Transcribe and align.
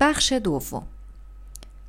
بخش 0.00 0.32
دوم. 0.32 0.86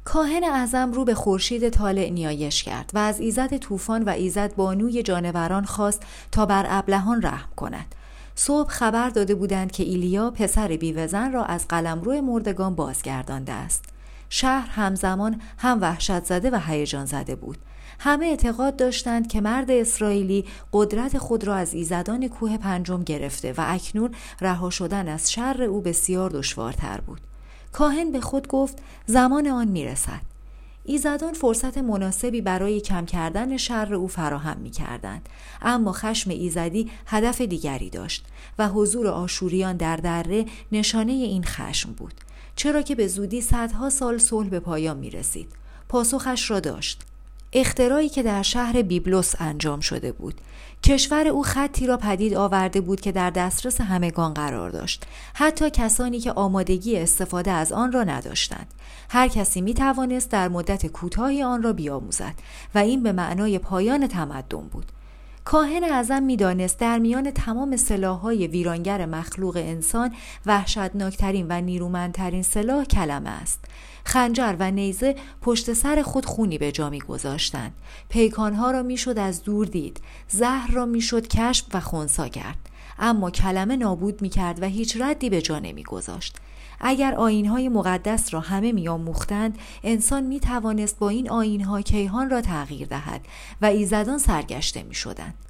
کاهن 0.05 0.43
اعظم 0.43 0.92
رو 0.92 1.05
به 1.05 1.13
خورشید 1.13 1.69
طالع 1.69 2.09
نیایش 2.09 2.63
کرد 2.63 2.92
و 2.93 2.97
از 2.97 3.20
ایزد 3.20 3.58
طوفان 3.58 4.04
و 4.04 4.09
ایزد 4.09 4.56
بانوی 4.56 5.04
جانوران 5.04 5.66
خواست 5.66 6.04
تا 6.31 6.45
بر 6.45 6.65
ابلهان 6.70 7.22
رحم 7.22 7.49
کند. 7.56 7.95
صبح 8.36 8.70
خبر 8.70 9.09
داده 9.09 9.36
بودند 9.36 9.71
که 9.71 9.83
ایلیا 9.83 10.31
پسر 10.31 10.68
بیوزن 10.68 11.31
را 11.31 11.43
از 11.43 11.68
قلمرو 11.68 12.21
مردگان 12.21 12.75
بازگردانده 12.75 13.54
است. 13.54 13.83
شهر 14.29 14.69
همزمان 14.69 15.41
هم 15.57 15.81
وحشت 15.81 16.23
زده 16.23 16.49
و 16.49 16.59
هیجان 16.67 17.05
زده 17.05 17.35
بود. 17.35 17.57
همه 17.99 18.25
اعتقاد 18.25 18.75
داشتند 18.75 19.27
که 19.27 19.41
مرد 19.41 19.71
اسرائیلی 19.71 20.45
قدرت 20.73 21.17
خود 21.17 21.43
را 21.43 21.55
از 21.55 21.73
ایزدان 21.73 22.27
کوه 22.27 22.57
پنجم 22.57 23.03
گرفته 23.03 23.53
و 23.57 23.63
اکنون 23.67 24.11
رها 24.41 24.69
شدن 24.69 25.07
از 25.07 25.31
شر 25.31 25.63
او 25.63 25.81
بسیار 25.81 26.29
دشوارتر 26.29 27.01
بود. 27.01 27.21
کاهن 27.75 28.11
به 28.11 28.21
خود 28.21 28.47
گفت 28.47 28.77
زمان 29.05 29.47
آن 29.47 29.67
می‌رسد 29.67 30.21
ایزدان 30.85 31.33
فرصت 31.33 31.77
مناسبی 31.77 32.41
برای 32.41 32.81
کم 32.81 33.05
کردن 33.05 33.57
شر 33.57 33.93
او 33.93 34.07
فراهم 34.07 34.57
می 34.57 34.70
کردند. 34.70 35.29
اما 35.61 35.91
خشم 35.91 36.30
ایزدی 36.30 36.91
هدف 37.05 37.41
دیگری 37.41 37.89
داشت 37.89 38.25
و 38.59 38.69
حضور 38.69 39.07
آشوریان 39.07 39.77
در 39.77 39.95
دره 39.95 40.45
نشانه 40.71 41.11
این 41.11 41.43
خشم 41.43 41.91
بود 41.91 42.13
چرا 42.55 42.81
که 42.81 42.95
به 42.95 43.07
زودی 43.07 43.41
صدها 43.41 43.89
سال 43.89 44.17
صلح 44.17 44.49
به 44.49 44.59
پایان 44.59 44.97
می 44.97 45.09
رسید. 45.09 45.47
پاسخش 45.89 46.52
را 46.52 46.59
داشت 46.59 47.02
اختراعی 47.54 48.09
که 48.09 48.23
در 48.23 48.41
شهر 48.41 48.81
بیبلوس 48.81 49.34
انجام 49.40 49.80
شده 49.80 50.12
بود. 50.12 50.41
کشور 50.84 51.27
او 51.27 51.44
خطی 51.44 51.88
را 51.88 51.98
پدید 51.98 52.34
آورده 52.34 52.81
بود 52.81 53.02
که 53.02 53.12
در 53.12 53.30
دسترس 53.30 53.81
همگان 53.81 54.34
قرار 54.34 54.70
داشت. 54.70 55.05
حتی 55.34 55.70
کسانی 55.70 56.20
که 56.20 56.31
آمادگی 56.31 56.98
استفاده 56.98 57.52
از 57.52 57.72
آن 57.72 57.91
را 57.91 58.03
نداشتند. 58.03 58.67
هر 59.09 59.27
کسی 59.27 59.62
می 59.62 59.73
توانست 59.73 60.31
در 60.31 60.47
مدت 60.47 60.88
کوتاهی 60.88 61.44
آن 61.44 61.64
را 61.64 61.73
بیاموزد 61.73 62.34
و 62.75 62.78
این 62.78 63.03
به 63.03 63.11
معنای 63.11 63.59
پایان 63.59 64.08
تمدن 64.08 64.67
بود. 64.72 64.91
کاهن 65.45 65.84
اعظم 65.84 66.23
می‌دانست 66.23 66.80
در 66.80 67.00
میان 67.00 67.31
تمام 67.31 67.75
سلاحهای 67.75 68.47
ویرانگر 68.47 69.06
مخلوق 69.06 69.58
انسان 69.58 70.14
وحشتناکترین 70.45 71.45
و 71.50 71.62
نیرومندترین 71.62 72.44
سلاح 72.44 72.84
کلمه 72.84 73.30
است. 73.30 73.66
خنجر 74.06 74.56
و 74.59 74.72
نیزه 74.72 75.16
پشت 75.42 75.73
سر 75.73 76.02
خود 76.02 76.25
خونی 76.25 76.58
به 76.58 76.72
جا 76.72 76.89
میگذاشتند. 76.89 77.73
پیکانها 78.09 78.72
را 78.72 78.84
می‌شد 78.84 79.20
از 79.20 79.44
دور 79.44 79.66
دید. 79.66 80.02
زهر 80.28 80.72
را 80.72 80.86
می‌شد 80.86 81.28
کشف 81.28 81.66
و 81.73 81.80
خونسا 81.80 82.28
کرد. 82.28 82.58
اما 83.00 83.31
کلمه 83.31 83.75
نابود 83.75 84.22
می‌کرد 84.22 84.62
و 84.64 84.66
هیچ 84.66 84.97
ردی 85.02 85.30
به 85.30 85.42
جا 85.42 85.59
نمیگذاشت. 85.59 86.38
اگر 86.80 87.16
آینهای 87.16 87.70
مقدس 87.70 88.34
را 88.34 88.39
همه 88.39 88.72
میآموختند 88.72 89.58
انسان 89.84 90.23
می 90.23 90.40
توانست 90.40 91.00
با 91.00 91.09
این 91.09 91.30
آینها 91.30 91.81
کیهان 91.81 92.30
را 92.30 92.42
تغییر 92.42 92.88
دهد 92.88 93.22
و 93.62 93.66
ایزدان 93.66 94.17
سرگشته 94.17 94.84
می 94.84 94.95
شدند. 94.95 95.44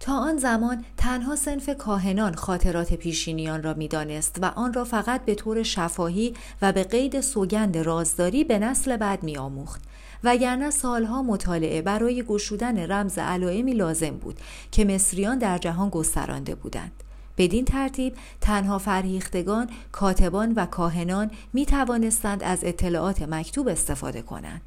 تا 0.00 0.18
آن 0.18 0.36
زمان 0.36 0.84
تنها 0.96 1.36
سنف 1.36 1.70
کاهنان 1.70 2.34
خاطرات 2.34 2.94
پیشینیان 2.94 3.62
را 3.62 3.74
می‌دانست 3.74 4.36
و 4.42 4.44
آن 4.44 4.72
را 4.72 4.84
فقط 4.84 5.24
به 5.24 5.34
طور 5.34 5.62
شفاهی 5.62 6.34
و 6.62 6.72
به 6.72 6.84
قید 6.84 7.20
سوگند 7.20 7.78
رازداری 7.78 8.44
به 8.44 8.58
نسل 8.58 8.96
بعد 8.96 9.22
میآموخت 9.22 9.82
وگرنه 10.24 10.70
سالها 10.70 11.22
مطالعه 11.22 11.82
برای 11.82 12.22
گشودن 12.22 12.92
رمز 12.92 13.18
علائمی 13.18 13.72
لازم 13.72 14.10
بود 14.10 14.40
که 14.72 14.84
مصریان 14.84 15.38
در 15.38 15.58
جهان 15.58 15.88
گسترانده 15.88 16.54
بودند 16.54 16.92
بدین 17.38 17.64
ترتیب 17.64 18.14
تنها 18.40 18.78
فرهیختگان، 18.78 19.70
کاتبان 19.92 20.52
و 20.52 20.66
کاهنان 20.66 21.30
می 21.52 21.66
توانستند 21.66 22.42
از 22.42 22.58
اطلاعات 22.62 23.22
مکتوب 23.22 23.68
استفاده 23.68 24.22
کنند. 24.22 24.60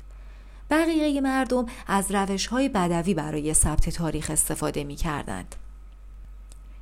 بقیه 0.71 1.21
مردم 1.21 1.65
از 1.87 2.11
روش 2.11 2.47
های 2.47 2.69
بدوی 2.69 3.13
برای 3.13 3.53
ثبت 3.53 3.89
تاریخ 3.89 4.29
استفاده 4.29 4.83
می 4.83 4.95
کردند. 4.95 5.55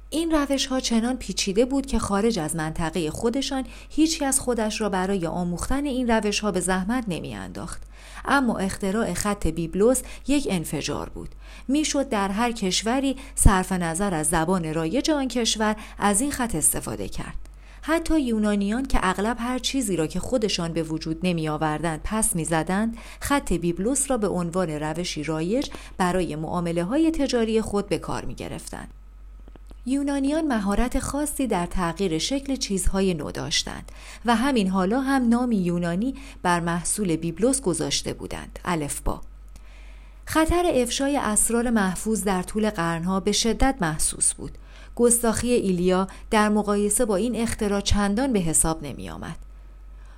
این 0.09 0.31
روش 0.31 0.65
ها 0.65 0.79
چنان 0.79 1.17
پیچیده 1.17 1.65
بود 1.65 1.85
که 1.85 1.99
خارج 1.99 2.39
از 2.39 2.55
منطقه 2.55 3.11
خودشان 3.11 3.65
هیچ 3.89 4.21
از 4.23 4.39
خودش 4.39 4.81
را 4.81 4.89
برای 4.89 5.27
آموختن 5.27 5.85
این 5.85 6.09
روش 6.09 6.39
ها 6.39 6.51
به 6.51 6.59
زحمت 6.59 7.03
نمی 7.07 7.35
انداخت. 7.35 7.81
اما 8.25 8.57
اختراع 8.57 9.13
خط 9.13 9.47
بیبلوس 9.47 10.01
یک 10.27 10.47
انفجار 10.51 11.09
بود. 11.09 11.29
می‌شد 11.67 12.09
در 12.09 12.29
هر 12.29 12.51
کشوری 12.51 13.15
صرف 13.35 13.71
نظر 13.71 14.13
از 14.13 14.27
زبان 14.27 14.73
رایج 14.73 15.11
آن 15.11 15.27
کشور 15.27 15.75
از 15.99 16.21
این 16.21 16.31
خط 16.31 16.55
استفاده 16.55 17.09
کرد. 17.09 17.48
حتی 17.81 18.21
یونانیان 18.21 18.85
که 18.85 18.99
اغلب 19.03 19.37
هر 19.39 19.59
چیزی 19.59 19.95
را 19.95 20.07
که 20.07 20.19
خودشان 20.19 20.73
به 20.73 20.83
وجود 20.83 21.19
نمی 21.23 21.49
آوردند 21.49 22.01
پس 22.03 22.35
می 22.35 22.45
زدند 22.45 22.97
خط 23.19 23.53
بیبلوس 23.53 24.11
را 24.11 24.17
به 24.17 24.27
عنوان 24.27 24.69
روشی 24.69 25.23
رایج 25.23 25.69
برای 25.97 26.35
معامله 26.35 26.83
های 26.83 27.11
تجاری 27.11 27.61
خود 27.61 27.89
به 27.89 27.97
کار 27.97 28.25
می 28.25 28.35
گرفتند. 28.35 28.93
یونانیان 29.85 30.47
مهارت 30.47 30.99
خاصی 30.99 31.47
در 31.47 31.65
تغییر 31.65 32.17
شکل 32.17 32.55
چیزهای 32.55 33.13
نو 33.13 33.31
داشتند 33.31 33.91
و 34.25 34.35
همین 34.35 34.67
حالا 34.67 35.01
هم 35.01 35.29
نامی 35.29 35.57
یونانی 35.57 36.15
بر 36.43 36.59
محصول 36.59 37.15
بیبلوس 37.15 37.61
گذاشته 37.61 38.13
بودند. 38.13 38.59
الفبا 38.65 39.21
خطر 40.25 40.71
افشای 40.73 41.17
اسرار 41.17 41.69
محفوظ 41.69 42.23
در 42.23 42.43
طول 42.43 42.69
قرنها 42.69 43.19
به 43.19 43.31
شدت 43.31 43.75
محسوس 43.81 44.33
بود. 44.33 44.57
گستاخی 44.99 45.51
ایلیا 45.51 46.07
در 46.31 46.49
مقایسه 46.49 47.05
با 47.05 47.15
این 47.15 47.35
اختراع 47.35 47.81
چندان 47.81 48.33
به 48.33 48.39
حساب 48.39 48.83
نمی 48.83 49.09
آمد. 49.09 49.35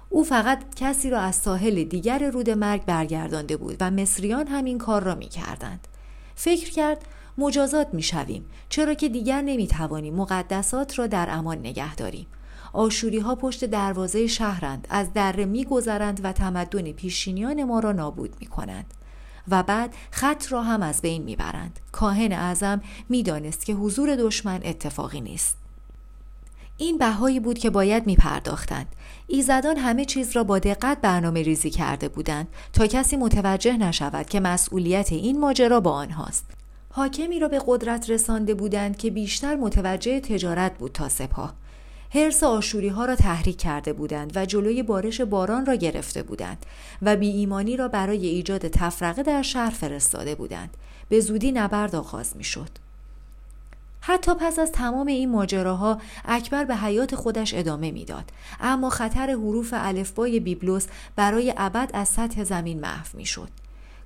او 0.09 0.23
فقط 0.23 0.75
کسی 0.75 1.09
را 1.09 1.19
از 1.19 1.35
ساحل 1.35 1.83
دیگر 1.83 2.31
رود 2.31 2.49
مرگ 2.49 2.85
برگردانده 2.85 3.57
بود 3.57 3.75
و 3.79 3.91
مصریان 3.91 4.47
همین 4.47 4.77
کار 4.77 5.03
را 5.03 5.15
می 5.15 5.29
کردند. 5.29 5.87
فکر 6.35 6.71
کرد 6.71 7.05
مجازات 7.37 7.87
می 7.93 8.03
شویم 8.03 8.45
چرا 8.69 8.93
که 8.93 9.09
دیگر 9.09 9.41
نمی 9.41 9.67
توانیم 9.67 10.15
مقدسات 10.15 10.99
را 10.99 11.07
در 11.07 11.27
امان 11.29 11.57
نگه 11.57 11.95
داریم. 11.95 12.27
آشوری 12.73 13.19
ها 13.19 13.35
پشت 13.35 13.65
دروازه 13.65 14.27
شهرند 14.27 14.87
از 14.89 15.13
دره 15.13 15.45
می 15.45 15.65
گذرند 15.65 16.19
و 16.23 16.33
تمدن 16.33 16.91
پیشینیان 16.91 17.63
ما 17.63 17.79
را 17.79 17.91
نابود 17.91 18.35
می 18.39 18.47
کنند. 18.47 18.93
و 19.49 19.63
بعد 19.63 19.93
خط 20.11 20.51
را 20.51 20.63
هم 20.63 20.81
از 20.81 21.01
بین 21.01 21.23
می‌برند 21.23 21.79
کاهن 21.91 22.31
اعظم 22.31 22.81
می‌دانست 23.09 23.65
که 23.65 23.73
حضور 23.73 24.15
دشمن 24.15 24.61
اتفاقی 24.63 25.21
نیست 25.21 25.57
این 26.77 26.97
بهایی 26.97 27.39
بود 27.39 27.57
که 27.57 27.69
باید 27.69 28.05
می 28.05 28.15
پرداختند. 28.15 28.95
ایزدان 29.27 29.77
همه 29.77 30.05
چیز 30.05 30.31
را 30.31 30.43
با 30.43 30.59
دقت 30.59 31.01
برنامه 31.01 31.41
ریزی 31.41 31.69
کرده 31.69 32.09
بودند 32.09 32.47
تا 32.73 32.87
کسی 32.87 33.17
متوجه 33.17 33.77
نشود 33.77 34.25
که 34.25 34.39
مسئولیت 34.39 35.11
این 35.11 35.39
ماجرا 35.39 35.79
با 35.79 35.91
آنهاست. 35.91 36.45
حاکمی 36.89 37.39
را 37.39 37.47
به 37.47 37.61
قدرت 37.67 38.09
رسانده 38.09 38.53
بودند 38.53 38.97
که 38.97 39.11
بیشتر 39.11 39.55
متوجه 39.55 40.19
تجارت 40.19 40.77
بود 40.77 40.91
تا 40.91 41.09
سپاه. 41.09 41.53
حرس 42.13 42.43
آشوری 42.43 42.87
ها 42.87 43.05
را 43.05 43.15
تحریک 43.15 43.57
کرده 43.57 43.93
بودند 43.93 44.31
و 44.35 44.45
جلوی 44.45 44.83
بارش 44.83 45.21
باران 45.21 45.65
را 45.65 45.75
گرفته 45.75 46.23
بودند 46.23 46.65
و 47.01 47.15
بی 47.15 47.29
ایمانی 47.29 47.77
را 47.77 47.87
برای 47.87 48.27
ایجاد 48.27 48.67
تفرقه 48.67 49.23
در 49.23 49.41
شهر 49.41 49.69
فرستاده 49.69 50.35
بودند. 50.35 50.77
به 51.09 51.19
زودی 51.19 51.51
نبرد 51.51 51.95
آغاز 51.95 52.37
می 52.37 52.43
شد. 52.43 52.69
حتی 54.01 54.31
پس 54.39 54.59
از 54.59 54.71
تمام 54.71 55.07
این 55.07 55.31
ماجراها 55.31 56.01
اکبر 56.25 56.65
به 56.65 56.75
حیات 56.75 57.15
خودش 57.15 57.53
ادامه 57.53 57.91
می‌داد. 57.91 58.25
اما 58.59 58.89
خطر 58.89 59.29
حروف 59.29 59.73
الفبای 59.77 60.39
بیبلوس 60.39 60.87
برای 61.15 61.53
ابد 61.57 61.89
از 61.93 62.07
سطح 62.07 62.43
زمین 62.43 62.79
محو 62.79 63.17
می‌شد. 63.17 63.49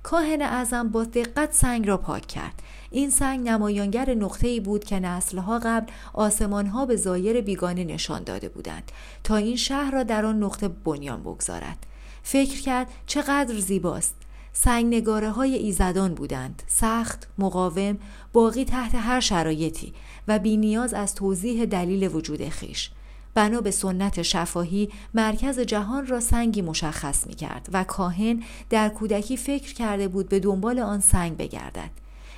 کاهن 0.06 0.42
اعظم 0.42 0.88
با 0.88 1.04
دقت 1.04 1.52
سنگ 1.52 1.88
را 1.88 1.96
پاک 1.96 2.26
کرد. 2.26 2.62
این 2.90 3.10
سنگ 3.10 3.48
نمایانگر 3.48 4.14
نقطه 4.14 4.48
ای 4.48 4.60
بود 4.60 4.84
که 4.84 5.00
نسلها 5.00 5.58
قبل 5.58 5.92
آسمانها 6.14 6.86
به 6.86 6.96
زایر 6.96 7.40
بیگانه 7.40 7.84
نشان 7.84 8.24
داده 8.24 8.48
بودند 8.48 8.92
تا 9.24 9.36
این 9.36 9.56
شهر 9.56 9.90
را 9.90 10.02
در 10.02 10.26
آن 10.26 10.42
نقطه 10.42 10.68
بنیان 10.68 11.20
بگذارد. 11.20 11.86
فکر 12.22 12.60
کرد 12.60 12.86
چقدر 13.06 13.58
زیباست. 13.58 14.14
سنگ 14.52 14.86
نگاره 14.94 15.30
های 15.30 15.54
ایزدان 15.54 16.14
بودند. 16.14 16.62
سخت 16.66 17.28
مقاوم 17.38 17.98
باقی 18.32 18.64
تحت 18.64 18.94
هر 18.94 19.20
شرایطی 19.20 19.94
و 20.28 20.38
بینیاز 20.38 20.94
از 20.94 21.14
توضیح 21.14 21.64
دلیل 21.64 22.08
وجود 22.14 22.48
خیش. 22.48 22.90
بنا 23.36 23.60
به 23.60 23.70
سنت 23.70 24.22
شفاهی 24.22 24.88
مرکز 25.14 25.60
جهان 25.60 26.06
را 26.06 26.20
سنگی 26.20 26.62
مشخص 26.62 27.26
می 27.26 27.34
کرد 27.34 27.68
و 27.72 27.84
کاهن 27.84 28.42
در 28.70 28.88
کودکی 28.88 29.36
فکر 29.36 29.74
کرده 29.74 30.08
بود 30.08 30.28
به 30.28 30.40
دنبال 30.40 30.78
آن 30.78 31.00
سنگ 31.00 31.36
بگردد. 31.36 31.90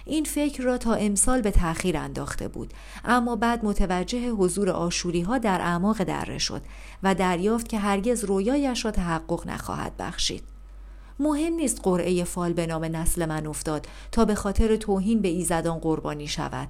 این 0.04 0.24
فکر 0.24 0.62
را 0.62 0.78
تا 0.78 0.94
امسال 0.94 1.40
به 1.40 1.50
تأخیر 1.50 1.96
انداخته 1.96 2.48
بود 2.48 2.74
اما 3.04 3.36
بعد 3.36 3.64
متوجه 3.64 4.30
حضور 4.30 4.70
آشوری 4.70 5.20
ها 5.20 5.38
در 5.38 5.60
اعماق 5.60 6.04
دره 6.04 6.38
شد 6.38 6.62
و 7.02 7.14
دریافت 7.14 7.68
که 7.68 7.78
هرگز 7.78 8.24
رویایش 8.24 8.84
را 8.84 8.90
تحقق 8.90 9.48
نخواهد 9.48 9.96
بخشید. 9.96 10.42
مهم 11.20 11.52
نیست 11.52 11.80
قرعه 11.82 12.24
فال 12.24 12.52
به 12.52 12.66
نام 12.66 12.84
نسل 12.84 13.26
من 13.26 13.46
افتاد 13.46 13.86
تا 14.12 14.24
به 14.24 14.34
خاطر 14.34 14.76
توهین 14.76 15.22
به 15.22 15.28
ایزدان 15.28 15.78
قربانی 15.78 16.26
شود. 16.26 16.68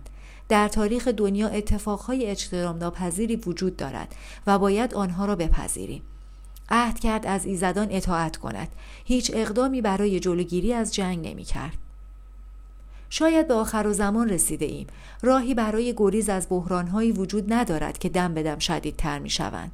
در 0.49 0.69
تاریخ 0.69 1.09
دنیا 1.09 1.49
اتفاقهای 1.49 2.27
اجترام 2.27 2.79
ناپذیری 2.79 3.37
وجود 3.37 3.77
دارد 3.77 4.15
و 4.47 4.59
باید 4.59 4.95
آنها 4.95 5.25
را 5.25 5.37
بپذیریم 5.37 6.03
عهد 6.71 6.99
کرد 6.99 7.27
از 7.27 7.47
ایزدان 7.47 7.89
اطاعت 7.91 8.37
کند 8.37 8.69
هیچ 9.05 9.31
اقدامی 9.35 9.83
برای 9.83 10.21
جلوگیری 10.21 10.73
از 10.73 10.95
جنگ 10.95 11.29
نمی 11.29 11.45
کرد. 11.45 11.77
شاید 13.11 13.49
به 13.49 13.55
آخر 13.55 13.87
و 13.87 13.93
زمان 13.93 14.29
رسیده 14.29 14.65
ایم 14.65 14.87
راهی 15.23 15.55
برای 15.55 15.95
گریز 15.97 16.29
از 16.29 16.47
بحرانهایی 16.51 17.13
وجود 17.13 17.53
ندارد 17.53 17.99
که 17.99 18.09
دم 18.09 18.35
به 18.35 18.43
دم 18.43 18.59
شدیدتر 18.59 19.19
می 19.19 19.31
شوند. 19.31 19.73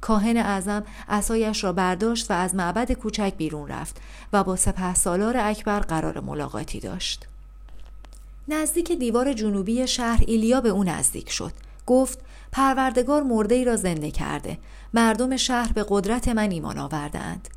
کاهن 0.00 0.36
اعظم 0.36 0.82
اسایش 1.08 1.64
را 1.64 1.72
برداشت 1.72 2.30
و 2.30 2.34
از 2.34 2.54
معبد 2.54 2.92
کوچک 2.92 3.34
بیرون 3.36 3.68
رفت 3.68 4.00
و 4.32 4.44
با 4.44 4.56
سپه 4.56 4.94
سالار 4.94 5.36
اکبر 5.36 5.80
قرار 5.80 6.20
ملاقاتی 6.20 6.80
داشت. 6.80 7.26
نزدیک 8.48 8.92
دیوار 8.92 9.32
جنوبی 9.32 9.86
شهر 9.86 10.24
ایلیا 10.26 10.60
به 10.60 10.68
او 10.68 10.84
نزدیک 10.84 11.30
شد. 11.30 11.52
گفت 11.86 12.18
پروردگار 12.52 13.22
مرده 13.22 13.54
ای 13.54 13.64
را 13.64 13.76
زنده 13.76 14.10
کرده. 14.10 14.58
مردم 14.94 15.36
شهر 15.36 15.72
به 15.72 15.86
قدرت 15.88 16.28
من 16.28 16.50
ایمان 16.50 16.78
آوردهاند. 16.78 17.48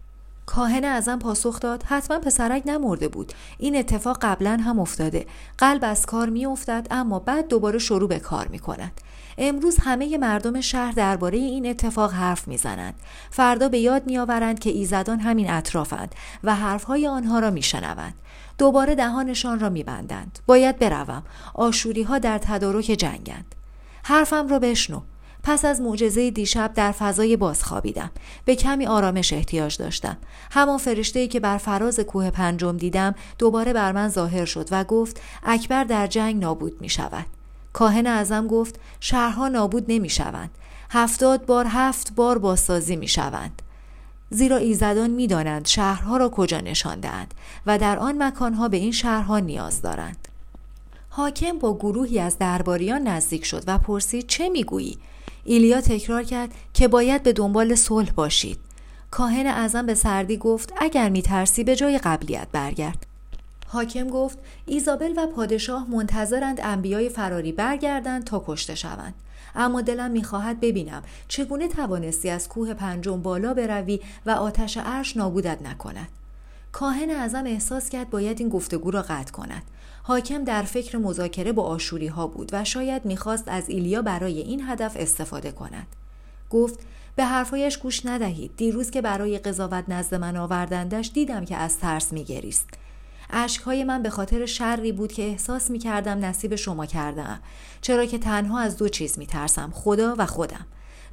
کاهن 0.50 0.84
ازم 0.84 1.19
پاسخ 1.19 1.60
داد 1.60 1.84
حتما 1.84 2.19
پسرک 2.19 2.63
نمرده 2.66 3.07
بود. 3.07 3.34
این 3.57 3.75
اتفاق 3.75 4.18
قبلا 4.22 4.57
هم 4.63 4.80
افتاده. 4.80 5.25
قلب 5.57 5.84
از 5.84 6.06
کار 6.06 6.30
می 6.30 6.46
افتد 6.46 6.88
اما 6.92 7.19
بعد 7.19 7.48
دوباره 7.48 7.80
شروع 7.80 8.10
به 8.10 8.19
کار 8.19 8.48
می 8.48 8.60
کند 8.60 9.01
امروز 9.38 9.78
همه 9.81 10.18
مردم 10.18 10.62
شهر 10.62 10.92
درباره 10.92 11.38
این 11.38 11.66
اتفاق 11.66 12.13
حرف 12.13 12.48
می‌زنند. 12.48 12.94
فردا 13.30 13.69
به 13.69 13.80
یاد 13.80 14.06
میآورند 14.06 14.60
که 14.60 14.69
ایزدان 14.69 15.19
همین 15.19 15.50
اطرافند 15.51 16.16
و 16.44 16.56
حرفهای 16.56 17.07
آنها 17.07 17.40
را 17.40 17.51
میشنوند. 17.51 18.13
دوباره 18.57 18.96
دهانشان 18.96 19.60
را 19.60 19.69
میبندند. 19.69 20.40
باید 20.46 20.80
بروم. 20.80 21.24
آشوری 21.54 22.04
ها 22.04 22.19
در 22.19 22.38
تدارک 22.38 22.86
جنگند. 22.86 23.56
حرفم 24.04 24.48
را 24.48 24.60
بشنو. 24.60 25.01
پس 25.50 25.66
از 25.66 25.81
معجزه 25.81 26.31
دیشب 26.31 26.72
در 26.74 26.92
فضای 26.92 27.38
باز 27.38 27.63
خوابیدم 27.63 28.12
به 28.46 28.56
کمی 28.56 28.88
آرامش 28.88 29.34
احتیاج 29.34 29.78
داشتم. 29.78 30.18
همان 30.51 30.78
فرشته 30.78 31.28
که 31.28 31.40
بر 31.40 31.57
فراز 31.57 32.00
کوه 32.00 32.30
پنجم 32.30 32.78
دیدم 32.78 33.16
دوباره 33.38 33.74
بر 33.74 33.92
من 33.92 34.10
ظاهر 34.10 34.46
شد 34.46 34.68
و 34.72 34.84
گفت 34.84 35.22
اکبر 35.44 35.84
در 35.84 36.07
جنگ 36.07 36.42
نابود 36.42 36.81
می 36.81 36.90
شود 36.90 37.25
کاهن 37.74 38.07
اعظم 38.07 38.48
گفت 38.48 38.80
شهرها 39.00 39.48
نابود 39.48 39.86
نمی 39.88 40.10
شوند 40.10 40.50
هفتاد 40.90 41.46
بار 41.46 41.66
هفت 41.69 42.16
بار 42.16 42.38
بازسازی 42.38 42.96
می 42.96 43.07
شوند 43.07 43.62
زیرا 44.30 44.57
ایزدان 44.57 45.10
می 45.10 45.28
دانند 45.28 45.68
شهرها 45.68 46.18
را 46.18 46.30
کجا 46.30 46.60
نشاندهاند 46.60 47.34
و 47.66 47.78
در 47.78 48.00
آن 48.00 48.24
مکانها 48.24 48.68
به 48.68 48.78
این 48.78 48.92
شهرها 48.92 49.40
نیاز 49.40 49.81
دارند. 49.81 50.28
حاکم 51.10 51.60
با 51.60 51.78
گروهی 51.78 52.19
از 52.19 52.38
درباریان 52.38 53.07
نزدیک 53.07 53.46
شد 53.46 53.63
و 53.68 53.78
پرسید 53.78 54.28
چه 54.28 54.50
می‌گویی؟ 54.50 54.98
ایلیا 55.44 55.81
تکرار 55.81 56.24
کرد 56.24 56.51
که 56.74 56.88
باید 56.88 57.24
به 57.24 57.33
دنبال 57.33 57.75
صلح 57.75 58.12
باشید. 58.12 58.59
کاهن 59.12 59.47
اعظم 59.47 59.86
به 59.86 59.94
سردی 59.94 60.38
گفت 60.38 60.74
اگر 60.77 61.09
میترسی 61.09 61.63
به 61.63 61.75
جای 61.75 61.97
قبلیت 61.97 62.47
برگرد. 62.51 63.06
حاکم 63.68 64.07
گفت 64.07 64.38
ایزابل 64.65 65.13
و 65.18 65.27
پادشاه 65.27 65.89
منتظرند 65.89 66.59
انبیای 66.63 67.09
فراری 67.09 67.51
برگردند 67.51 68.24
تا 68.24 68.44
کشته 68.47 68.75
شوند. 68.75 69.13
اما 69.56 69.81
دلم 69.81 70.12
می‌خواهد 70.12 70.59
ببینم 70.59 71.03
چگونه 71.27 71.68
توانستی 71.68 72.30
از 72.30 72.50
کوه 72.50 72.74
پنجم 72.74 73.21
بالا 73.21 73.53
بروی 73.53 74.00
و 74.25 74.31
آتش 74.31 74.77
عرش 74.77 75.18
نابودت 75.18 75.62
نکند. 75.62 76.07
کاهن 76.71 77.09
اعظم 77.09 77.45
احساس 77.45 77.89
کرد 77.89 78.09
باید 78.09 78.39
این 78.39 78.50
گفتگو 78.50 78.91
را 78.91 79.01
قطع 79.01 79.31
کند. 79.31 79.63
حاکم 80.09 80.44
در 80.44 80.61
فکر 80.61 80.97
مذاکره 80.97 81.51
با 81.51 81.63
آشوری 81.63 82.07
ها 82.07 82.27
بود 82.27 82.50
و 82.53 82.63
شاید 82.63 83.06
می‌خواست 83.06 83.44
از 83.47 83.69
ایلیا 83.69 84.01
برای 84.01 84.39
این 84.39 84.69
هدف 84.69 84.97
استفاده 85.00 85.51
کند. 85.51 85.88
گفت 86.50 86.79
به 87.15 87.25
حرفایش 87.25 87.77
گوش 87.77 88.06
ندهید. 88.06 88.51
دیروز 88.57 88.91
که 88.91 89.01
برای 89.01 89.38
قضاوت 89.38 89.83
نزد 89.88 90.15
من 90.15 90.38
آوردندش 90.38 91.11
دیدم 91.13 91.45
که 91.45 91.56
از 91.56 91.77
ترس 91.77 92.13
میگریست. 92.13 92.69
اشکهای 93.29 93.83
من 93.83 94.03
به 94.03 94.09
خاطر 94.09 94.45
شری 94.45 94.91
بود 94.91 95.11
که 95.11 95.23
احساس 95.23 95.71
می 95.71 95.79
کردم 95.79 96.25
نصیب 96.25 96.55
شما 96.55 96.85
کردم 96.85 97.39
چرا 97.81 98.05
که 98.05 98.17
تنها 98.17 98.59
از 98.59 98.77
دو 98.77 98.89
چیز 98.89 99.19
می 99.19 99.25
ترسم 99.25 99.71
خدا 99.73 100.15
و 100.17 100.25
خودم. 100.25 100.65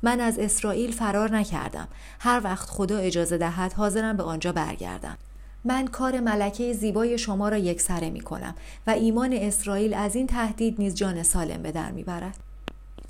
من 0.02 0.20
از 0.20 0.38
اسرائیل 0.38 0.92
فرار 0.92 1.37
نکردم. 1.37 1.88
هر 2.20 2.40
وقت 2.44 2.69
خدا 2.70 2.99
اجازه 2.99 3.38
دهد 3.38 3.72
حاضرم 3.72 4.16
به 4.16 4.22
آنجا 4.22 4.52
برگردم. 4.52 5.19
من 5.66 5.86
کار 5.86 6.20
ملکه 6.20 6.72
زیبای 6.72 7.18
شما 7.18 7.48
را 7.48 7.56
یکسره 7.56 8.10
می 8.10 8.20
کنم 8.20 8.54
و 8.86 8.90
ایمان 8.90 9.32
اسرائیل 9.32 9.94
از 9.94 10.16
این 10.16 10.26
تهدید 10.26 10.74
نیز 10.78 10.94
جان 10.94 11.22
سالم 11.22 11.62
به 11.62 11.72
در 11.72 11.90
می 11.90 12.04
برد. 12.04 12.36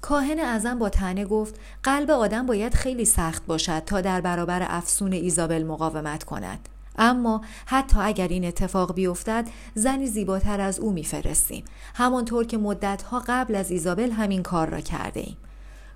کاهن 0.00 0.38
ازم 0.38 0.78
با 0.78 0.88
تنه 0.88 1.24
گفت 1.24 1.60
قلب 1.82 2.10
آدم 2.10 2.46
باید 2.46 2.74
خیلی 2.74 3.04
سخت 3.04 3.46
باشد 3.46 3.82
تا 3.86 4.00
در 4.00 4.20
برابر 4.20 4.66
افسون 4.68 5.12
ایزابل 5.12 5.62
مقاومت 5.62 6.24
کند. 6.24 6.68
اما 6.98 7.40
حتی 7.66 8.00
اگر 8.00 8.28
این 8.28 8.44
اتفاق 8.44 8.94
بیفتد 8.94 9.46
زنی 9.74 10.06
زیباتر 10.06 10.60
از 10.60 10.78
او 10.78 10.92
میفرستیم 10.92 11.64
همانطور 11.94 12.46
که 12.46 12.58
مدتها 12.58 13.22
قبل 13.26 13.54
از 13.54 13.70
ایزابل 13.70 14.10
همین 14.10 14.42
کار 14.42 14.68
را 14.68 14.80
کرده 14.80 15.20
ایم. 15.20 15.36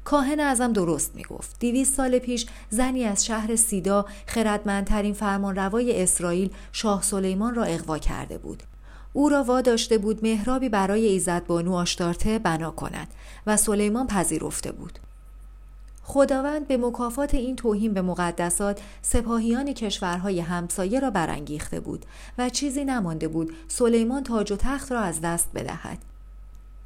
کاهن 0.05 0.41
ازم 0.41 0.73
درست 0.73 1.17
می‌گفت. 1.17 1.57
دیویست 1.59 1.95
سال 1.95 2.19
پیش 2.19 2.47
زنی 2.71 3.05
از 3.05 3.27
شهر 3.27 3.57
سیدا 3.57 4.07
خردمندترین 4.27 5.15
فرمانروای 5.15 6.03
اسرائیل 6.03 6.51
شاه 6.73 7.03
سلیمان 7.03 7.55
را 7.55 7.65
اغوا 7.65 7.99
کرده 7.99 8.39
بود. 8.39 8.63
او 9.13 9.29
را 9.29 9.45
واداشته 9.45 9.99
بود 9.99 10.23
مهرابی 10.23 10.69
برای 10.69 11.07
ایزد 11.07 11.47
بانو 11.47 11.75
آشتارته 11.75 12.39
بنا 12.39 12.71
کند 12.71 13.09
و 13.47 13.57
سلیمان 13.57 14.07
پذیرفته 14.07 14.73
بود. 14.73 14.99
خداوند 16.03 16.69
به 16.69 16.77
مکافات 16.77 17.35
این 17.35 17.57
توهین 17.57 17.95
به 17.95 18.03
مقدسات 18.03 18.81
سپاهیان 19.03 19.73
کشورهای 19.73 20.41
همسایه 20.41 21.01
را 21.01 21.11
برانگیخته 21.11 21.81
بود 21.81 22.07
و 22.39 22.49
چیزی 22.49 22.85
نمانده 22.85 23.29
بود 23.29 23.55
سلیمان 23.69 24.23
تاج 24.23 24.53
و 24.53 24.57
تخت 24.57 24.93
را 24.93 25.01
از 25.01 25.21
دست 25.21 25.49
بدهد. 25.55 25.99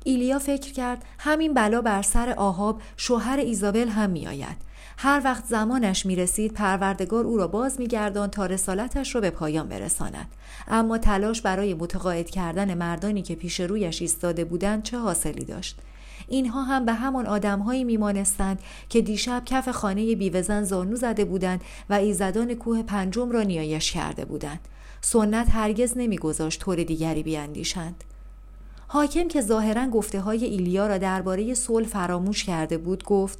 ایلیا 0.04 0.38
فکر 0.38 0.72
کرد 0.72 1.04
همین 1.18 1.54
بلا 1.54 1.80
بر 1.80 2.02
سر 2.02 2.30
آهاب 2.30 2.80
شوهر 2.96 3.38
ایزابل 3.38 3.88
هم 3.88 4.10
میآید. 4.10 4.56
هر 4.98 5.20
وقت 5.24 5.44
زمانش 5.44 6.06
می 6.06 6.16
رسید 6.16 6.52
پروردگار 6.52 7.24
او 7.24 7.36
را 7.36 7.48
باز 7.48 7.80
می 7.80 7.86
گردان 7.86 8.30
تا 8.30 8.46
رسالتش 8.46 9.14
را 9.14 9.20
به 9.20 9.30
پایان 9.30 9.68
برساند. 9.68 10.28
اما 10.68 10.98
تلاش 10.98 11.40
برای 11.40 11.74
متقاعد 11.74 12.30
کردن 12.30 12.74
مردانی 12.74 13.22
که 13.22 13.34
پیش 13.34 13.60
رویش 13.60 14.02
ایستاده 14.02 14.44
بودند 14.44 14.82
چه 14.82 14.98
حاصلی 14.98 15.44
داشت؟ 15.44 15.78
اینها 16.28 16.62
هم 16.62 16.84
به 16.84 16.92
همان 16.92 17.26
آدمهایی 17.26 17.84
میمانستند 17.84 18.58
که 18.88 19.00
دیشب 19.00 19.42
کف 19.46 19.68
خانه 19.68 20.16
بیوزن 20.16 20.64
زانو 20.64 20.96
زده 20.96 21.24
بودند 21.24 21.60
و 21.90 21.94
ایزدان 21.94 22.54
کوه 22.54 22.82
پنجم 22.82 23.30
را 23.30 23.42
نیایش 23.42 23.92
کرده 23.92 24.24
بودند. 24.24 24.60
سنت 25.00 25.50
هرگز 25.50 25.92
نمیگذاشت 25.96 26.60
طور 26.60 26.84
دیگری 26.84 27.22
بیاندیشند. 27.22 28.04
حاکم 28.86 29.28
که 29.28 29.40
ظاهرا 29.40 29.86
گفته 29.86 30.20
های 30.20 30.44
ایلیا 30.44 30.86
را 30.86 30.98
درباره 30.98 31.54
صلح 31.54 31.86
فراموش 31.86 32.44
کرده 32.44 32.78
بود 32.78 33.04
گفت 33.04 33.38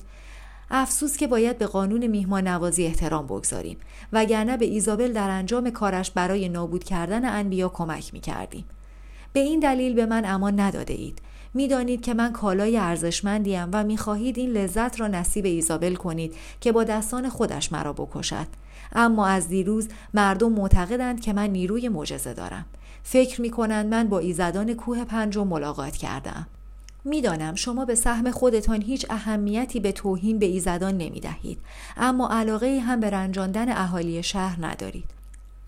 افسوس 0.71 1.17
که 1.17 1.27
باید 1.27 1.59
به 1.59 1.67
قانون 1.67 2.07
میهمان 2.07 2.49
نوازی 2.49 2.85
احترام 2.85 3.27
بگذاریم 3.27 3.77
وگرنه 4.13 4.57
به 4.57 4.65
ایزابل 4.65 5.13
در 5.13 5.31
انجام 5.31 5.71
کارش 5.71 6.11
برای 6.11 6.49
نابود 6.49 6.85
کردن 6.85 7.25
انبیا 7.25 7.69
کمک 7.69 8.15
می 8.15 8.21
کردیم. 8.21 8.65
به 9.33 9.41
این 9.41 9.61
دلیل 9.61 9.95
به 9.95 10.07
من 10.07 10.25
امان 10.25 10.61
نداده 10.61 10.95
اید. 10.95 11.19
می‌دانید 11.55 12.01
که 12.03 12.15
من 12.15 12.33
کالای 12.33 12.77
ارزشمندیم 12.77 13.69
و 13.73 13.85
می‌خواهید 13.85 14.39
این 14.39 14.51
لذت 14.51 15.01
را 15.01 15.07
نصیب 15.07 15.45
ایزابل 15.45 15.95
کنید 15.95 16.35
که 16.61 16.73
با 16.73 16.85
دستان 16.85 17.29
خودش 17.29 17.73
مرا 17.73 17.93
بکشد. 17.93 18.47
اما 18.93 19.27
از 19.27 19.49
دیروز 19.49 19.89
مردم 20.15 20.53
معتقدند 20.53 21.21
که 21.21 21.33
من 21.33 21.51
نیروی 21.51 21.89
معجزه 21.89 22.35
دارم. 22.35 22.67
فکر 23.07 23.41
می 23.41 23.51
کنند 23.51 23.87
من 23.87 24.09
با 24.09 24.19
ایزدان 24.19 24.75
کوه 24.75 25.05
پنجم 25.05 25.47
ملاقات 25.47 25.97
کردم. 25.97 26.47
می‌دانم 27.05 27.55
شما 27.55 27.85
به 27.85 27.95
سهم 27.95 28.31
خودتان 28.31 28.83
هیچ 28.83 29.07
اهمیتی 29.11 29.81
به 29.81 29.93
توهین 29.93 30.39
به 30.39 30.47
ایزدان 30.47 30.97
نمی 30.97 31.21
دهید 31.21 31.59
اما 31.97 32.29
علاقه 32.29 32.81
هم 32.81 33.01
به 33.01 33.11
رنجاندن 33.11 33.69
اهالی 33.69 34.23
شهر 34.23 34.67
ندارید. 34.67 35.11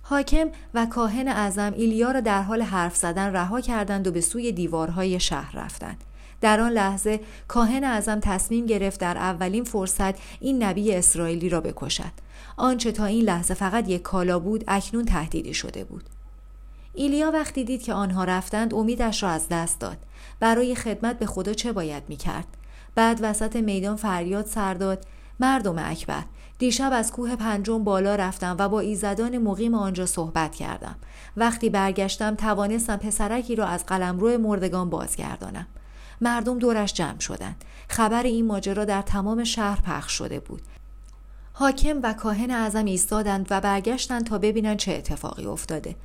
حاکم 0.02 0.48
و 0.74 0.86
کاهن 0.86 1.28
اعظم 1.28 1.72
ایلیا 1.76 2.10
را 2.10 2.20
در 2.20 2.42
حال 2.42 2.62
حرف 2.62 2.96
زدن 2.96 3.32
رها 3.32 3.60
کردند 3.60 4.06
و 4.06 4.10
به 4.10 4.20
سوی 4.20 4.52
دیوارهای 4.52 5.20
شهر 5.20 5.56
رفتند. 5.56 6.04
در 6.40 6.60
آن 6.60 6.72
لحظه 6.72 7.20
کاهن 7.48 7.84
اعظم 7.84 8.20
تصمیم 8.20 8.66
گرفت 8.66 9.00
در 9.00 9.16
اولین 9.16 9.64
فرصت 9.64 10.14
این 10.40 10.62
نبی 10.62 10.94
اسرائیلی 10.94 11.48
را 11.48 11.60
بکشد. 11.60 12.12
آنچه 12.56 12.92
تا 12.92 13.04
این 13.04 13.24
لحظه 13.24 13.54
فقط 13.54 13.88
یک 13.88 14.02
کالا 14.02 14.38
بود 14.38 14.64
اکنون 14.68 15.04
تهدیدی 15.04 15.54
شده 15.54 15.84
بود. 15.84 16.15
ایلیا 16.96 17.30
وقتی 17.30 17.64
دید 17.64 17.82
که 17.82 17.92
آنها 17.92 18.24
رفتند 18.24 18.74
امیدش 18.74 19.22
را 19.22 19.28
از 19.28 19.48
دست 19.48 19.80
داد. 19.80 19.98
برای 20.40 20.74
خدمت 20.74 21.18
به 21.18 21.26
خدا 21.26 21.54
چه 21.54 21.72
باید 21.72 22.02
می 22.08 22.16
کرد؟ 22.16 22.46
بعد 22.94 23.18
وسط 23.22 23.56
میدان 23.56 23.96
فریاد 23.96 24.46
سر 24.46 24.74
داد. 24.74 25.06
مردم 25.40 25.74
اکبر 25.78 26.22
دیشب 26.58 26.90
از 26.92 27.12
کوه 27.12 27.36
پنجم 27.36 27.84
بالا 27.84 28.14
رفتم 28.14 28.56
و 28.58 28.68
با 28.68 28.80
ایزدان 28.80 29.38
مقیم 29.38 29.74
آنجا 29.74 30.06
صحبت 30.06 30.54
کردم. 30.54 30.96
وقتی 31.36 31.70
برگشتم 31.70 32.34
توانستم 32.34 32.96
پسرکی 32.96 33.56
را 33.56 33.66
از 33.66 33.86
قلمرو 33.86 34.38
مردگان 34.38 34.90
بازگردانم. 34.90 35.66
مردم 36.20 36.58
دورش 36.58 36.92
جمع 36.92 37.18
شدند. 37.18 37.64
خبر 37.88 38.22
این 38.22 38.46
ماجرا 38.46 38.84
در 38.84 39.02
تمام 39.02 39.44
شهر 39.44 39.80
پخش 39.80 40.12
شده 40.12 40.40
بود. 40.40 40.62
حاکم 41.52 42.00
و 42.02 42.12
کاهن 42.12 42.50
اعظم 42.50 42.84
ایستادند 42.84 43.46
و 43.50 43.60
برگشتند 43.60 44.26
تا 44.26 44.38
ببینند 44.38 44.76
چه 44.76 44.92
اتفاقی 44.92 45.46
افتاده. 45.46 45.96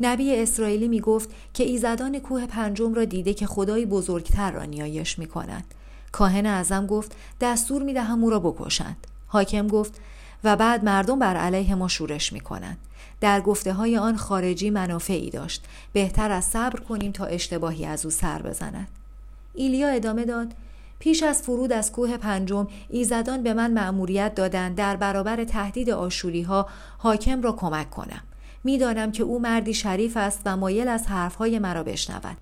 نبی 0.00 0.36
اسرائیلی 0.36 0.88
می 0.88 1.00
گفت 1.00 1.30
که 1.54 1.64
ایزدان 1.64 2.18
کوه 2.18 2.46
پنجم 2.46 2.94
را 2.94 3.04
دیده 3.04 3.34
که 3.34 3.46
خدایی 3.46 3.86
بزرگتر 3.86 4.50
را 4.50 4.64
نیایش 4.64 5.18
می 5.18 5.26
کند. 5.26 5.64
کاهن 6.12 6.46
اعظم 6.46 6.86
گفت 6.86 7.16
دستور 7.40 7.82
می 7.82 7.94
دهم 7.94 8.24
او 8.24 8.30
را 8.30 8.38
بکشند. 8.38 9.06
حاکم 9.26 9.68
گفت 9.68 10.00
و 10.44 10.56
بعد 10.56 10.84
مردم 10.84 11.18
بر 11.18 11.36
علیه 11.36 11.74
ما 11.74 11.88
شورش 11.88 12.32
می 12.32 12.40
کنند. 12.40 12.78
در 13.20 13.40
گفته 13.40 13.72
های 13.72 13.98
آن 13.98 14.16
خارجی 14.16 14.70
منافعی 14.70 15.30
داشت. 15.30 15.64
بهتر 15.92 16.30
از 16.30 16.44
صبر 16.44 16.80
کنیم 16.80 17.12
تا 17.12 17.24
اشتباهی 17.24 17.86
از 17.86 18.04
او 18.04 18.10
سر 18.10 18.42
بزند. 18.42 18.88
ایلیا 19.54 19.88
ادامه 19.88 20.24
داد 20.24 20.54
پیش 20.98 21.22
از 21.22 21.42
فرود 21.42 21.72
از 21.72 21.92
کوه 21.92 22.16
پنجم 22.16 22.68
ایزدان 22.88 23.42
به 23.42 23.54
من 23.54 23.72
مأموریت 23.72 24.34
دادند 24.34 24.76
در 24.76 24.96
برابر 24.96 25.44
تهدید 25.44 25.90
آشوری 25.90 26.42
ها 26.42 26.66
حاکم 26.98 27.42
را 27.42 27.52
کمک 27.52 27.90
کنم. 27.90 28.22
می‌دانم 28.64 29.12
که 29.12 29.22
او 29.22 29.38
مردی 29.38 29.74
شریف 29.74 30.16
است 30.16 30.42
و 30.44 30.56
مایل 30.56 30.88
از 30.88 31.06
حرفهای 31.06 31.58
مرا 31.58 31.82
بشنود. 31.82 32.36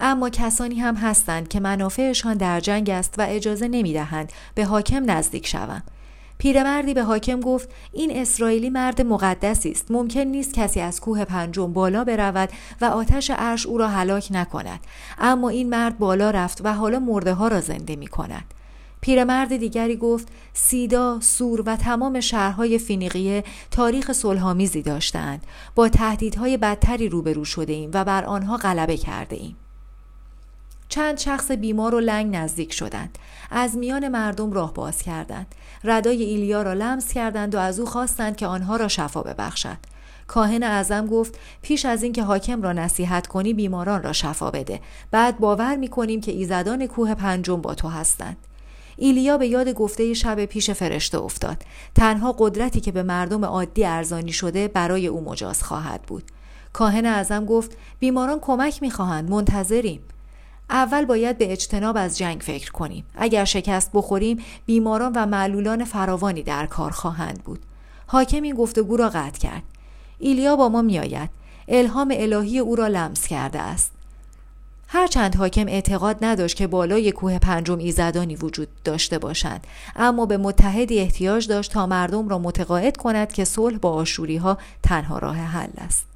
اما 0.00 0.30
کسانی 0.30 0.74
هم 0.74 0.94
هستند 0.94 1.48
که 1.48 1.60
منافعشان 1.60 2.36
در 2.36 2.60
جنگ 2.60 2.90
است 2.90 3.14
و 3.18 3.26
اجازه 3.28 3.68
نمی‌دهند 3.68 4.32
به 4.54 4.64
حاکم 4.64 5.10
نزدیک 5.10 5.46
شوم. 5.46 5.82
پیرمردی 6.38 6.94
به 6.94 7.02
حاکم 7.02 7.40
گفت 7.40 7.68
این 7.92 8.10
اسرائیلی 8.16 8.70
مرد 8.70 9.02
مقدسی 9.02 9.70
است 9.70 9.90
ممکن 9.90 10.20
نیست 10.20 10.54
کسی 10.54 10.80
از 10.80 11.00
کوه 11.00 11.24
پنجم 11.24 11.72
بالا 11.72 12.04
برود 12.04 12.48
و 12.80 12.84
آتش 12.84 13.30
عرش 13.30 13.66
او 13.66 13.78
را 13.78 13.88
هلاک 13.88 14.28
نکند 14.30 14.80
اما 15.18 15.48
این 15.48 15.68
مرد 15.68 15.98
بالا 15.98 16.30
رفت 16.30 16.60
و 16.64 16.74
حالا 16.74 16.98
مرده 16.98 17.32
ها 17.32 17.48
را 17.48 17.60
زنده 17.60 17.96
می 17.96 18.06
کند 18.06 18.53
پیرمرد 19.04 19.56
دیگری 19.56 19.96
گفت 19.96 20.28
سیدا، 20.52 21.20
سور 21.20 21.62
و 21.66 21.76
تمام 21.76 22.20
شهرهای 22.20 22.78
فینیقیه 22.78 23.44
تاریخ 23.70 24.12
صلحآمیزی 24.12 24.82
داشتند. 24.82 25.46
با 25.74 25.88
تهدیدهای 25.88 26.56
بدتری 26.56 27.08
روبرو 27.08 27.44
شده 27.44 27.72
ایم 27.72 27.90
و 27.94 28.04
بر 28.04 28.24
آنها 28.24 28.56
غلبه 28.56 28.96
کرده 28.96 29.36
ایم 29.36 29.56
چند 30.88 31.18
شخص 31.18 31.50
بیمار 31.50 31.94
و 31.94 32.00
لنگ 32.00 32.36
نزدیک 32.36 32.72
شدند. 32.72 33.18
از 33.50 33.76
میان 33.76 34.08
مردم 34.08 34.52
راه 34.52 34.74
باز 34.74 35.02
کردند. 35.02 35.54
ردای 35.84 36.22
ایلیا 36.22 36.62
را 36.62 36.72
لمس 36.72 37.12
کردند 37.12 37.54
و 37.54 37.58
از 37.58 37.80
او 37.80 37.86
خواستند 37.86 38.36
که 38.36 38.46
آنها 38.46 38.76
را 38.76 38.88
شفا 38.88 39.22
ببخشد. 39.22 39.78
کاهن 40.26 40.62
اعظم 40.62 41.06
گفت 41.06 41.38
پیش 41.62 41.84
از 41.84 42.02
اینکه 42.02 42.22
حاکم 42.22 42.62
را 42.62 42.72
نصیحت 42.72 43.26
کنی 43.26 43.54
بیماران 43.54 44.02
را 44.02 44.12
شفا 44.12 44.50
بده. 44.50 44.80
بعد 45.10 45.38
باور 45.38 45.76
می 45.76 45.88
کنیم 45.88 46.20
که 46.20 46.32
ایزدان 46.32 46.86
کوه 46.86 47.14
پنجم 47.14 47.60
با 47.60 47.74
تو 47.74 47.88
هستند. 47.88 48.36
ایلیا 48.96 49.38
به 49.38 49.46
یاد 49.46 49.68
گفته 49.68 50.14
شب 50.14 50.44
پیش 50.44 50.70
فرشته 50.70 51.18
افتاد. 51.18 51.62
تنها 51.94 52.34
قدرتی 52.38 52.80
که 52.80 52.92
به 52.92 53.02
مردم 53.02 53.44
عادی 53.44 53.84
ارزانی 53.84 54.32
شده 54.32 54.68
برای 54.68 55.06
او 55.06 55.24
مجاز 55.24 55.62
خواهد 55.62 56.02
بود. 56.02 56.22
کاهن 56.72 57.06
اعظم 57.06 57.44
گفت 57.44 57.76
بیماران 57.98 58.40
کمک 58.40 58.82
می‌خواهند 58.82 59.30
منتظریم. 59.30 60.00
اول 60.70 61.04
باید 61.04 61.38
به 61.38 61.52
اجتناب 61.52 61.96
از 61.96 62.18
جنگ 62.18 62.40
فکر 62.40 62.72
کنیم. 62.72 63.04
اگر 63.14 63.44
شکست 63.44 63.90
بخوریم 63.94 64.38
بیماران 64.66 65.12
و 65.16 65.26
معلولان 65.26 65.84
فراوانی 65.84 66.42
در 66.42 66.66
کار 66.66 66.90
خواهند 66.90 67.42
بود. 67.44 67.60
حاکم 68.06 68.42
این 68.42 68.54
گفتگو 68.54 68.96
را 68.96 69.08
قطع 69.08 69.38
کرد. 69.38 69.62
ایلیا 70.18 70.56
با 70.56 70.68
ما 70.68 70.82
میآید. 70.82 71.30
الهام 71.68 72.12
الهی 72.16 72.58
او 72.58 72.76
را 72.76 72.86
لمس 72.86 73.26
کرده 73.26 73.60
است. 73.60 73.93
هرچند 74.96 75.36
حاکم 75.36 75.68
اعتقاد 75.68 76.24
نداشت 76.24 76.56
که 76.56 76.66
بالای 76.66 77.12
کوه 77.12 77.38
پنجم 77.38 77.78
ایزدانی 77.78 78.36
وجود 78.36 78.68
داشته 78.84 79.18
باشند. 79.18 79.66
اما 79.96 80.26
به 80.26 80.36
متحدی 80.36 80.98
احتیاج 80.98 81.48
داشت 81.48 81.72
تا 81.72 81.86
مردم 81.86 82.28
را 82.28 82.38
متقاعد 82.38 82.96
کند 82.96 83.32
که 83.32 83.44
صلح 83.44 83.78
با 83.78 83.90
آشوری 83.90 84.36
ها 84.36 84.58
تنها 84.82 85.18
راه 85.18 85.36
حل 85.36 85.70
است. 85.78 86.06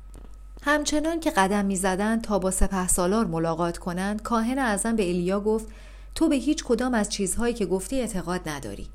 همچنان 0.62 1.20
که 1.20 1.30
قدم 1.30 1.64
می‌زدند 1.64 2.22
تا 2.22 2.38
با 2.38 2.50
سپه 2.50 2.88
سالار 2.88 3.26
ملاقات 3.26 3.78
کنند 3.78 4.22
کاهن 4.22 4.58
اعظم 4.58 4.96
به 4.96 5.02
ایلیا 5.02 5.40
گفت 5.40 5.66
تو 6.14 6.28
به 6.28 6.36
هیچ 6.36 6.64
کدام 6.64 6.94
از 6.94 7.08
چیزهایی 7.08 7.54
که 7.54 7.66
گفتی 7.66 8.00
اعتقاد 8.00 8.48
نداری. 8.48 8.86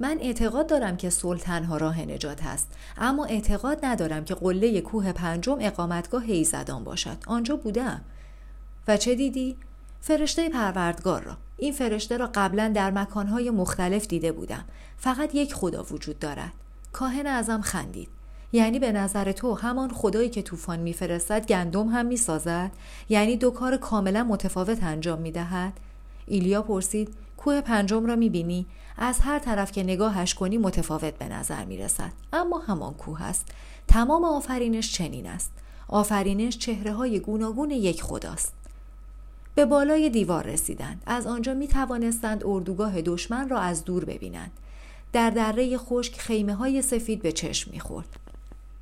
من 0.00 0.18
اعتقاد 0.20 0.66
دارم 0.66 0.96
که 0.96 1.10
صلح 1.10 1.40
تنها 1.40 1.76
راه 1.76 2.00
نجات 2.00 2.46
است. 2.46 2.68
اما 2.98 3.24
اعتقاد 3.24 3.78
ندارم 3.82 4.24
که 4.24 4.34
قله 4.34 4.80
کوه 4.80 5.12
پنجم 5.12 5.56
اقامتگاه 5.60 6.24
ایزدان 6.26 6.84
باشد. 6.84 7.16
آنجا 7.26 7.56
بودم. 7.56 8.00
و 8.88 8.96
چه 8.96 9.14
دیدی؟ 9.14 9.56
فرشته 10.00 10.48
پروردگار 10.48 11.22
را. 11.22 11.36
این 11.56 11.72
فرشته 11.72 12.16
را 12.16 12.30
قبلا 12.34 12.72
در 12.74 12.90
مکانهای 12.90 13.50
مختلف 13.50 14.06
دیده 14.06 14.32
بودم. 14.32 14.64
فقط 14.96 15.34
یک 15.34 15.54
خدا 15.54 15.82
وجود 15.82 16.18
دارد. 16.18 16.52
کاهن 16.92 17.26
اعظم 17.26 17.60
خندید. 17.60 18.08
یعنی 18.52 18.78
به 18.78 18.92
نظر 18.92 19.32
تو 19.32 19.54
همان 19.54 19.90
خدایی 19.90 20.28
که 20.28 20.42
طوفان 20.42 20.78
میفرستد 20.78 21.46
گندم 21.46 21.88
هم 21.88 22.06
می‌سازد؟ 22.06 22.72
یعنی 23.08 23.36
دو 23.36 23.50
کار 23.50 23.76
کاملا 23.76 24.24
متفاوت 24.24 24.82
انجام 24.82 25.18
می‌دهد؟ 25.18 25.72
ایلیا 26.26 26.62
پرسید. 26.62 27.14
کوه 27.36 27.60
پنجم 27.60 28.06
را 28.06 28.16
می‌بینی؟ 28.16 28.66
از 28.96 29.20
هر 29.20 29.38
طرف 29.38 29.72
که 29.72 29.82
نگاهش 29.82 30.34
کنی 30.34 30.58
متفاوت 30.58 31.14
به 31.18 31.28
نظر 31.28 31.64
می‌رسد. 31.64 32.12
اما 32.32 32.58
همان 32.58 32.94
کوه 32.94 33.22
است. 33.22 33.48
تمام 33.88 34.24
آفرینش 34.24 34.92
چنین 34.92 35.26
است. 35.26 35.52
آفرینش 35.88 36.58
چهره 36.58 36.92
های 36.92 37.20
گوناگون 37.20 37.70
یک 37.70 38.02
خداست. 38.02 38.54
به 39.54 39.64
بالای 39.64 40.10
دیوار 40.10 40.44
رسیدند. 40.44 41.02
از 41.06 41.26
آنجا 41.26 41.54
می 41.54 41.68
توانستند 41.68 42.42
اردوگاه 42.46 43.02
دشمن 43.02 43.48
را 43.48 43.58
از 43.58 43.84
دور 43.84 44.04
ببینند. 44.04 44.50
در 45.12 45.30
دره 45.30 45.78
خشک 45.78 46.20
خیمه 46.20 46.54
های 46.54 46.82
سفید 46.82 47.22
به 47.22 47.32
چشم 47.32 47.70
می‌خورد 47.70 48.08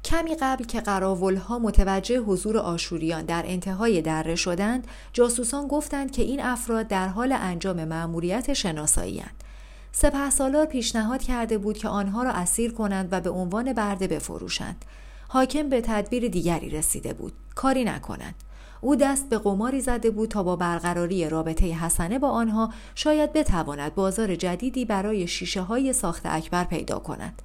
کمی 0.04 0.34
قبل 0.34 0.64
که 0.64 0.80
قراولها 0.80 1.58
متوجه 1.58 2.18
حضور 2.18 2.58
آشوریان 2.58 3.24
در 3.24 3.42
انتهای 3.46 4.02
دره 4.02 4.34
شدند 4.34 4.86
جاسوسان 5.12 5.68
گفتند 5.68 6.10
که 6.10 6.22
این 6.22 6.40
افراد 6.40 6.88
در 6.88 7.08
حال 7.08 7.32
انجام 7.32 7.84
مأموریت 7.84 8.52
شناسایی 8.52 9.18
هند. 9.18 9.44
سپه 9.92 10.30
سالار 10.30 10.66
پیشنهاد 10.66 11.22
کرده 11.22 11.58
بود 11.58 11.78
که 11.78 11.88
آنها 11.88 12.22
را 12.22 12.30
اسیر 12.30 12.72
کنند 12.72 13.08
و 13.10 13.20
به 13.20 13.30
عنوان 13.30 13.72
برده 13.72 14.06
بفروشند. 14.06 14.84
حاکم 15.28 15.68
به 15.68 15.80
تدبیر 15.80 16.28
دیگری 16.28 16.70
رسیده 16.70 17.12
بود. 17.12 17.32
کاری 17.54 17.84
نکنند. 17.84 18.34
او 18.80 18.96
دست 18.96 19.28
به 19.28 19.38
قماری 19.38 19.80
زده 19.80 20.10
بود 20.10 20.28
تا 20.28 20.42
با 20.42 20.56
برقراری 20.56 21.28
رابطه 21.28 21.66
حسنه 21.66 22.18
با 22.18 22.30
آنها 22.30 22.72
شاید 22.94 23.32
بتواند 23.32 23.94
بازار 23.94 24.34
جدیدی 24.36 24.84
برای 24.84 25.26
شیشه 25.26 25.60
های 25.60 25.92
ساخت 25.92 26.22
اکبر 26.24 26.64
پیدا 26.64 26.98
کند. 26.98 27.42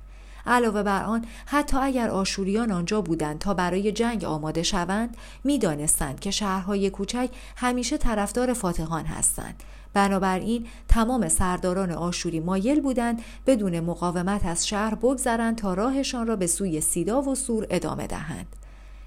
علاوه 0.48 0.84
بر 0.84 1.04
آن 1.04 1.26
حتی 1.46 1.78
اگر 1.78 2.10
آشوریان 2.10 2.72
آنجا 2.72 3.02
بودند 3.02 3.40
تا 3.40 3.54
برای 3.54 3.92
جنگ 3.92 4.26
آماده 4.26 4.64
شوند 4.64 5.18
می‌دانستند 5.44 6.20
که 6.20 6.32
شهرهای 6.32 6.90
کوچک 6.90 7.30
همیشه 7.56 7.98
طرفدار 7.98 8.54
فاتحان 8.54 9.06
هستند. 9.06 9.64
بنابراین 9.94 10.68
تمام 10.88 11.28
سرداران 11.28 11.92
آشوری 11.92 12.40
مایل 12.40 12.82
بودند 12.82 13.22
بدون 13.48 13.80
مقاومت 13.80 14.46
از 14.46 14.68
شهر 14.68 14.96
بگذرند 14.96 15.58
تا 15.58 15.74
راهشان 15.74 16.28
را 16.28 16.36
به 16.36 16.48
سوی 16.48 16.82
سیدا 16.82 17.22
و 17.22 17.36
سور 17.36 17.68
ادامه 17.70 18.08
دهند. 18.08 18.48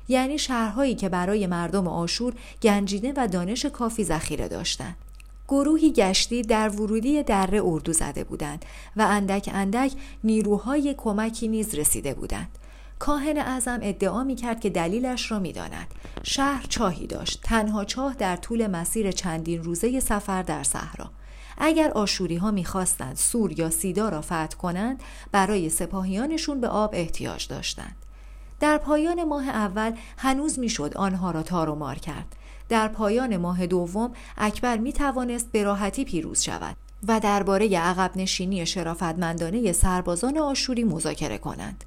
یعنی 0.08 0.38
شهرهایی 0.38 0.94
که 0.94 1.08
برای 1.08 1.46
مردم 1.46 1.88
آشور 1.88 2.34
گنجینه 2.62 3.12
و 3.16 3.28
دانش 3.28 3.66
کافی 3.66 4.04
ذخیره 4.04 4.48
داشتند. 4.48 4.96
گروهی 5.48 5.92
گشتی 5.92 6.42
در 6.42 6.68
ورودی 6.68 7.22
دره 7.22 7.60
اردو 7.64 7.92
زده 7.92 8.24
بودند 8.24 8.64
و 8.96 9.02
اندک 9.02 9.50
اندک 9.52 9.92
نیروهای 10.24 10.94
کمکی 10.94 11.48
نیز 11.48 11.74
رسیده 11.74 12.14
بودند. 12.14 12.48
کاهن 12.98 13.38
اعظم 13.38 13.78
ادعا 13.82 14.24
می 14.24 14.34
کرد 14.34 14.60
که 14.60 14.70
دلیلش 14.70 15.30
را 15.30 15.38
می 15.38 15.52
داند. 15.52 15.86
شهر 16.22 16.66
چاهی 16.68 17.06
داشت. 17.06 17.40
تنها 17.42 17.84
چاه 17.84 18.14
در 18.14 18.36
طول 18.36 18.66
مسیر 18.66 19.10
چندین 19.10 19.62
روزه 19.62 20.00
سفر 20.00 20.42
در 20.42 20.62
صحرا. 20.62 21.10
اگر 21.58 21.90
آشوری 21.90 22.36
ها 22.36 22.50
می‌خواستند 22.50 23.16
سور 23.16 23.58
یا 23.58 23.70
سیدا 23.70 24.08
را 24.08 24.20
فتح 24.20 24.46
کنند 24.46 25.02
برای 25.32 25.68
سپاهیانشون 25.68 26.60
به 26.60 26.68
آب 26.68 26.90
احتیاج 26.92 27.48
داشتند. 27.48 27.96
در 28.60 28.78
پایان 28.78 29.24
ماه 29.24 29.48
اول 29.48 29.92
هنوز 30.18 30.58
می‌شد 30.58 30.92
آنها 30.96 31.30
را 31.30 31.42
تار 31.42 31.70
و 31.70 31.74
مار 31.74 31.94
کرد. 31.94 32.36
در 32.68 32.88
پایان 32.88 33.36
ماه 33.36 33.66
دوم 33.66 34.12
اکبر 34.38 34.76
می 34.76 34.92
توانست 34.92 35.52
به 35.52 35.62
راحتی 35.62 36.04
پیروز 36.04 36.40
شود 36.40 36.76
و 37.08 37.20
درباره 37.20 37.78
عقب 37.78 38.10
نشینی 38.16 38.66
شرافتمندانه 38.66 39.72
سربازان 39.72 40.38
آشوری 40.38 40.84
مذاکره 40.84 41.38
کنند. 41.38 41.84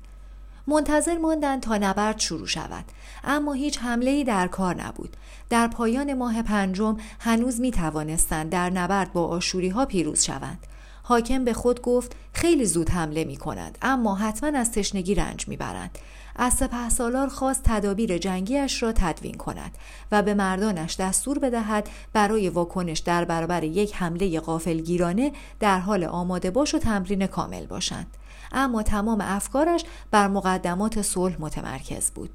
منتظر 0.68 1.18
ماندند 1.18 1.62
تا 1.62 1.78
نبرد 1.78 2.20
شروع 2.20 2.48
شود 2.48 2.86
اما 3.24 3.54
هیچ 3.54 3.80
حمله 3.80 4.24
در 4.24 4.48
کار 4.48 4.84
نبود. 4.84 5.18
در 5.50 5.68
پایان 5.68 6.14
ماه 6.14 6.42
پنجم 6.42 6.98
هنوز 7.20 7.60
می 7.60 7.72
توانستند 7.72 8.50
در 8.50 8.70
نبرد 8.70 9.14
با 9.14 9.28
آشوری 9.28 9.70
ها 9.70 9.86
پیروز 9.86 10.24
شوند. 10.24 10.68
حاکم 11.04 11.44
به 11.44 11.54
خود 11.54 11.82
گفت 11.82 12.16
خیلی 12.34 12.66
زود 12.66 12.90
حمله 12.90 13.24
می 13.24 13.38
کنند 13.38 13.78
اما 13.82 14.16
حتما 14.16 14.60
از 14.60 14.72
تشنگی 14.72 15.16
رنج 15.16 15.48
می 15.48 15.58
برند 15.58 15.98
از 16.36 16.54
سپه 16.54 16.90
سالار 16.90 17.28
خواست 17.28 17.62
تدابیر 17.64 18.18
جنگیش 18.18 18.84
را 18.84 18.92
تدوین 18.92 19.34
کند 19.34 19.78
و 20.12 20.22
به 20.22 20.34
مردانش 20.34 20.96
دستور 21.00 21.40
بدهد 21.40 21.90
برای 22.14 22.50
واکنش 22.50 23.00
در 23.00 23.26
برابر 23.26 23.64
یک 23.64 23.96
حمله 23.96 24.40
غافلگیرانه 24.40 25.32
در 25.60 25.80
حال 25.80 26.04
آماده 26.04 26.52
باش 26.52 26.76
و 26.76 26.80
تمرین 26.80 27.28
کامل 27.28 27.66
باشند. 27.66 28.18
اما 28.52 28.84
تمام 28.84 29.22
افکارش 29.22 29.84
بر 30.12 30.28
مقدمات 30.28 31.02
صلح 31.02 31.36
متمرکز 31.40 32.12
بود. 32.12 32.30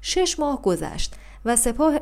شش 0.00 0.38
ماه 0.38 0.62
گذشت 0.62 1.14
و 1.44 1.56
سپاه 1.56 2.00